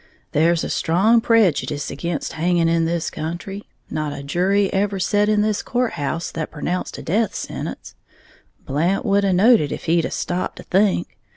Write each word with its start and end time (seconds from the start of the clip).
There's 0.31 0.63
a 0.63 0.69
strong 0.71 1.21
prejudyce 1.21 1.91
again' 1.91 2.21
hanging 2.31 2.67
in 2.67 2.85
this 2.85 3.11
country, 3.11 3.67
not 3.87 4.11
a 4.13 4.23
jury 4.23 4.73
ever 4.73 4.99
set 4.99 5.29
in 5.29 5.43
this 5.43 5.61
court 5.61 5.93
house 5.93 6.31
that 6.31 6.49
pronounced 6.49 6.97
a 6.97 7.03
death 7.03 7.35
sentence, 7.35 7.93
Blant 8.65 9.05
would 9.05 9.23
a 9.23 9.31
knowed 9.31 9.59
it 9.59 9.71
if 9.71 9.83
he 9.83 10.01
had 10.01 10.11
stopped 10.11 10.55
to 10.55 10.63
think. 10.63 11.19